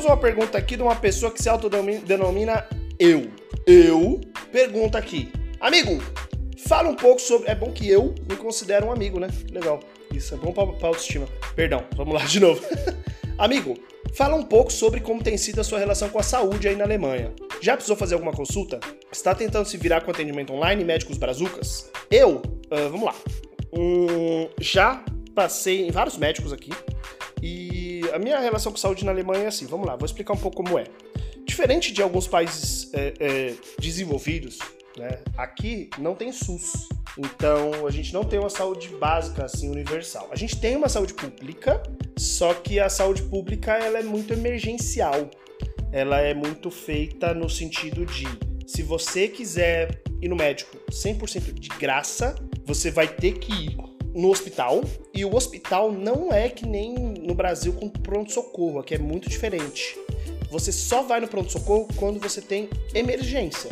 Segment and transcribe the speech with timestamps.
[0.00, 2.66] Temos uma pergunta aqui de uma pessoa que se autodenomina
[2.98, 3.30] eu.
[3.66, 4.18] Eu
[4.50, 5.30] pergunta aqui.
[5.60, 6.02] Amigo,
[6.66, 7.50] fala um pouco sobre.
[7.50, 9.28] É bom que eu me considero um amigo, né?
[9.52, 9.78] Legal.
[10.14, 11.28] Isso é bom pra autoestima.
[11.54, 12.62] Perdão, vamos lá de novo.
[13.36, 13.78] Amigo,
[14.14, 16.84] fala um pouco sobre como tem sido a sua relação com a saúde aí na
[16.84, 17.34] Alemanha.
[17.60, 18.80] Já precisou fazer alguma consulta?
[19.12, 21.90] Está tentando se virar com atendimento online, médicos brazucas?
[22.10, 23.14] Eu, uh, vamos lá.
[23.70, 25.04] Hum, já
[25.34, 26.70] passei em vários médicos aqui
[28.12, 29.66] a minha relação com saúde na Alemanha é assim.
[29.66, 30.84] Vamos lá, vou explicar um pouco como é.
[31.44, 34.58] Diferente de alguns países é, é, desenvolvidos,
[34.96, 36.88] né, aqui não tem SUS.
[37.18, 40.28] Então a gente não tem uma saúde básica assim universal.
[40.30, 41.82] A gente tem uma saúde pública,
[42.16, 45.30] só que a saúde pública ela é muito emergencial.
[45.92, 48.26] Ela é muito feita no sentido de
[48.66, 54.30] se você quiser ir no médico 100% de graça, você vai ter que ir no
[54.30, 54.82] hospital
[55.14, 59.28] e o hospital não é que nem no Brasil com pronto socorro, aqui é muito
[59.28, 59.98] diferente.
[60.50, 63.70] Você só vai no pronto socorro quando você tem emergência.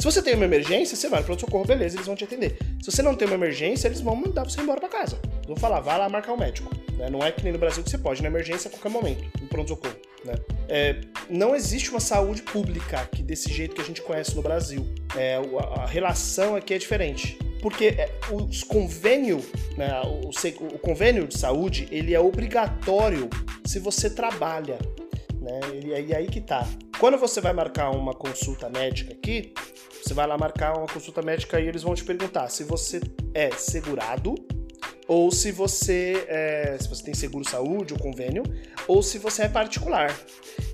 [0.00, 2.56] Se você tem uma emergência, você vai no pronto-socorro, beleza, eles vão te atender.
[2.80, 5.20] Se você não tem uma emergência, eles vão mandar você embora para casa.
[5.46, 6.74] Vão falar, vai lá marcar o um médico.
[6.96, 7.10] Né?
[7.10, 9.46] Não é que nem no Brasil que você pode, na emergência a qualquer momento, no
[9.48, 9.94] pronto-socorro.
[10.24, 10.34] Né?
[10.70, 14.86] É, não existe uma saúde pública aqui desse jeito que a gente conhece no Brasil.
[15.14, 15.38] É,
[15.76, 19.44] a relação aqui é diferente porque é, os convênio,
[19.76, 23.28] né, o, o, convênio de saúde, ele é obrigatório
[23.64, 24.78] se você trabalha,
[25.40, 25.60] né?
[25.84, 26.66] E, aí que tá.
[26.98, 29.52] Quando você vai marcar uma consulta médica aqui,
[30.02, 33.00] você vai lá marcar uma consulta médica e eles vão te perguntar se você
[33.34, 34.34] é segurado
[35.06, 38.42] ou se você é, se você tem seguro saúde ou convênio
[38.86, 40.14] ou se você é particular.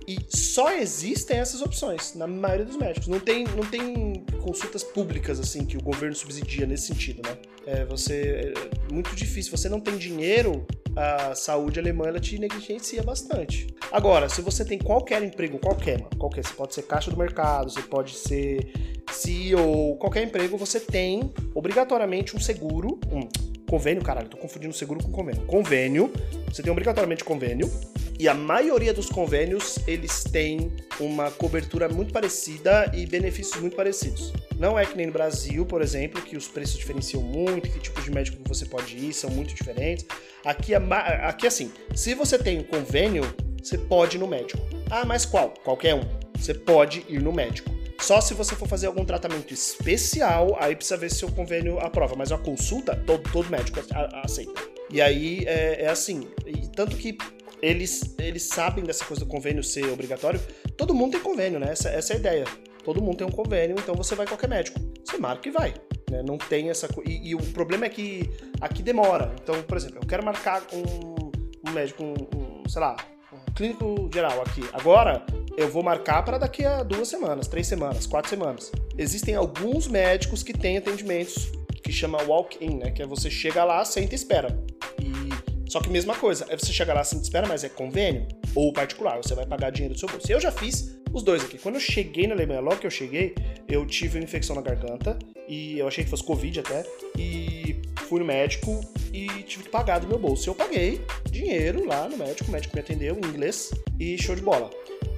[0.07, 3.09] E só existem essas opções na maioria dos médicos.
[3.09, 7.37] Não tem, não tem consultas públicas assim que o governo subsidia nesse sentido, né?
[7.67, 9.51] É, você é muito difícil.
[9.57, 13.67] Você não tem dinheiro, a saúde alemã ela te negligencia bastante.
[13.91, 17.83] Agora, se você tem qualquer emprego, qualquer, qualquer, você pode ser caixa do mercado, você
[17.83, 18.73] pode ser
[19.11, 23.29] CEO, qualquer emprego, você tem obrigatoriamente um seguro, um
[23.69, 25.45] convênio, caralho, tô confundindo seguro com convênio.
[25.47, 26.13] Convênio,
[26.49, 27.71] você tem obrigatoriamente convênio,
[28.19, 34.33] e a maioria dos convênios, eles têm uma cobertura muito parecida e benefícios muito parecidos.
[34.59, 38.05] Não é que nem no Brasil, por exemplo, que os preços diferenciam muito, que tipos
[38.05, 40.07] de médico que você pode ir são muito diferentes.
[40.45, 43.23] Aqui, aqui assim, se você tem um convênio,
[43.63, 44.61] você pode ir no médico.
[44.91, 45.53] Ah, mas qual?
[45.63, 46.05] Qualquer um.
[46.39, 47.71] Você pode ir no médico.
[48.01, 52.15] Só se você for fazer algum tratamento especial, aí precisa ver se o convênio aprova.
[52.17, 53.81] Mas a consulta, todo, todo médico
[54.23, 54.53] aceita.
[54.91, 56.29] E aí é, é assim.
[56.47, 57.17] E tanto que
[57.67, 60.41] eles, eles sabem dessa coisa do convênio ser obrigatório.
[60.77, 61.73] Todo mundo tem convênio, né?
[61.73, 62.45] Essa, essa é a ideia.
[62.85, 64.79] Todo mundo tem um convênio, então você vai qualquer médico.
[65.05, 65.75] Você marca e vai.
[66.09, 66.23] Né?
[66.23, 67.11] Não tem essa coisa.
[67.11, 69.35] E, e, o problema é que aqui demora.
[69.43, 72.95] Então, por exemplo, eu quero marcar um, um médico, um, um, sei lá,
[73.33, 74.63] um clínico geral aqui.
[74.73, 78.71] Agora, eu vou marcar para daqui a duas semanas, três semanas, quatro semanas.
[78.97, 81.51] Existem alguns médicos que têm atendimentos
[81.83, 82.93] que chama walk-in, né?
[82.93, 84.57] Que é você chega lá, senta e espera.
[85.69, 89.17] Só que mesma coisa, é você chegar lá, e espera, mas é convênio ou particular,
[89.17, 90.31] você vai pagar dinheiro do seu bolso.
[90.31, 91.59] Eu já fiz os dois aqui.
[91.59, 93.35] Quando eu cheguei na Alemanha, logo que eu cheguei,
[93.69, 95.19] eu tive uma infecção na garganta
[95.49, 96.85] e eu achei que fosse Covid até.
[97.19, 98.81] E fui no médico
[99.13, 100.49] e tive que pagar do meu bolso.
[100.49, 101.01] Eu paguei
[101.31, 104.71] dinheiro lá no médico, o médico me atendeu em inglês e show de bola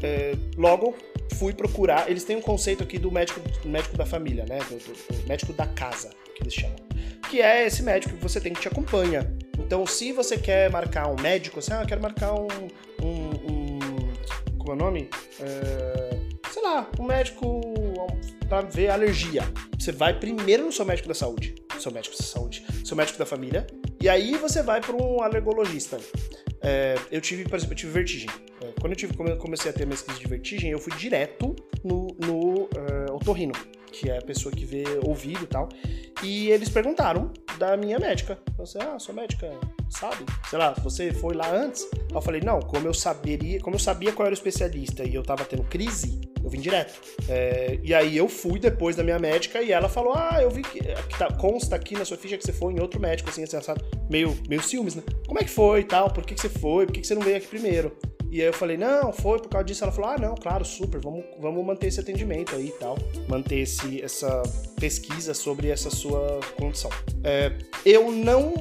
[0.03, 0.97] é, logo
[1.35, 2.11] fui procurar.
[2.11, 4.59] Eles têm um conceito aqui do médico, médico da família, né?
[4.59, 6.77] Do, do, do, médico da casa, que eles chamam.
[7.31, 9.31] Que é esse médico que você tem que te acompanha.
[9.69, 12.49] Então, se você quer marcar um médico, assim, ah, eu quero marcar um.
[13.03, 13.79] um, um
[14.57, 15.11] como é o nome?
[15.41, 16.19] É,
[16.51, 17.61] sei lá, um médico
[18.49, 19.43] para ver alergia.
[19.79, 23.27] Você vai primeiro no seu médico da saúde, seu médico da saúde, seu médico da
[23.27, 23.67] família,
[24.01, 25.99] e aí você vai para um alergologista.
[26.63, 28.31] É, eu tive, por exemplo, eu tive vertigem.
[28.63, 31.55] É, quando eu tive, comecei a ter minhas crises de vertigem, eu fui direto
[31.85, 33.53] no, no uh, otorrino,
[33.93, 35.69] que é a pessoa que vê ouvido e tal.
[36.23, 38.39] E eles perguntaram da minha médica.
[38.57, 39.51] Você, ah, sua médica
[39.91, 40.25] sabe?
[40.49, 41.89] Sei lá, você foi lá antes?
[42.13, 45.23] Eu falei, não, como eu saberia, como eu sabia qual era o especialista e eu
[45.23, 47.01] tava tendo crise, eu vim direto.
[47.29, 50.63] É, e aí eu fui depois da minha médica e ela falou: Ah, eu vi
[50.63, 53.43] que, que tá, consta aqui na sua ficha que você foi em outro médico, assim,
[53.43, 53.57] assim,
[54.11, 55.03] meio, meio ciúmes, né?
[55.27, 56.11] Como é que foi e tal?
[56.11, 56.87] Por que, que você foi?
[56.87, 57.97] Por que, que você não veio aqui primeiro?
[58.31, 59.85] E aí eu falei, não, foi por causa disso.
[59.85, 62.99] Ela falou, ah, não, claro, super, vamos, vamos manter esse atendimento aí e tal.
[63.29, 64.43] Manter esse, essa
[64.79, 66.91] pesquisa sobre essa sua condição.
[67.25, 67.53] É,
[67.85, 68.55] eu não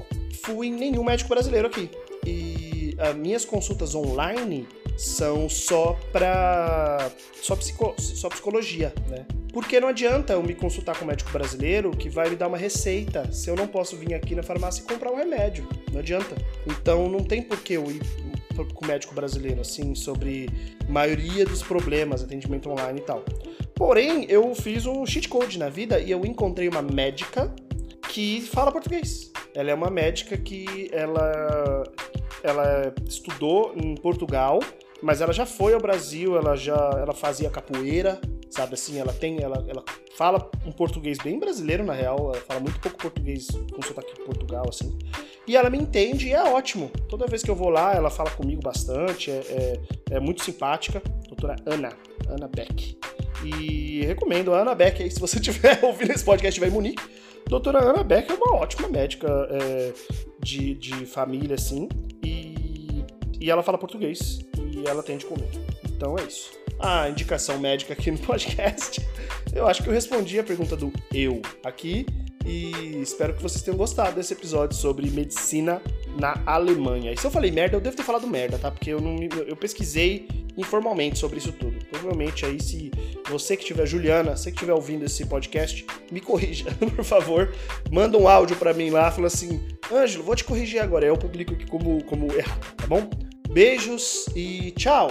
[0.44, 1.90] fui nenhum médico brasileiro aqui.
[2.26, 4.68] E as minhas consultas online
[4.98, 7.12] são só para
[7.42, 9.26] só, psico, só psicologia, né?
[9.54, 12.58] Porque não adianta eu me consultar com um médico brasileiro que vai me dar uma
[12.58, 15.68] receita se eu não posso vir aqui na farmácia e comprar um remédio.
[15.92, 16.36] Não adianta.
[16.68, 18.02] Então não tem por que eu ir
[18.66, 20.50] com o médico brasileiro, assim, sobre
[20.88, 23.24] maioria dos problemas, atendimento online e tal.
[23.76, 27.54] Porém, eu fiz um cheat code na vida e eu encontrei uma médica
[28.10, 29.32] que fala português.
[29.54, 31.84] Ela é uma médica que ela,
[32.44, 34.60] ela estudou em Portugal,
[35.02, 38.20] mas ela já foi ao Brasil, ela já ela fazia capoeira,
[38.50, 39.84] sabe assim, ela tem, ela, ela
[40.16, 44.22] fala um português bem brasileiro na real, ela fala muito pouco português com sotaque de
[44.22, 44.98] Portugal, assim.
[45.48, 46.92] E ela me entende e é ótimo.
[47.08, 49.80] Toda vez que eu vou lá, ela fala comigo bastante, é, é,
[50.16, 51.02] é muito simpática.
[51.28, 51.94] Doutora Ana,
[52.28, 52.98] Ana Beck.
[53.46, 57.02] E recomendo a Ana Beck aí, se você estiver ouvindo esse podcast estiver em Munique.
[57.48, 59.94] Doutora Ana Beck é uma ótima médica é,
[60.44, 61.88] de, de família, assim.
[62.22, 63.06] E,
[63.40, 64.40] e ela fala português.
[64.58, 65.50] E ela atende comigo.
[65.86, 66.52] Então é isso.
[66.78, 69.02] A indicação médica aqui no podcast.
[69.56, 72.06] Eu acho que eu respondi a pergunta do eu aqui.
[72.48, 75.82] E espero que vocês tenham gostado desse episódio sobre medicina
[76.18, 77.12] na Alemanha.
[77.12, 78.72] E se eu falei merda, eu devo ter falado merda, tá?
[78.72, 81.78] Porque eu não eu pesquisei informalmente sobre isso tudo.
[81.86, 82.90] Provavelmente aí, se
[83.30, 87.54] você que tiver, Juliana, você que estiver ouvindo esse podcast, me corrija, por favor.
[87.92, 89.62] Manda um áudio para mim lá, fala assim,
[89.92, 91.06] Ângelo, vou te corrigir agora.
[91.06, 93.10] Eu publico aqui como, como errado, tá bom?
[93.50, 95.10] Beijos e tchau!